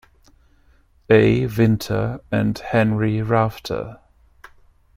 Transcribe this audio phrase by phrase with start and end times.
[1.11, 1.45] A.
[1.45, 3.99] Vinter and Henry Rafter.